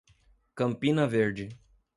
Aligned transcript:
Campina 0.55 1.05
Verde 1.07 1.61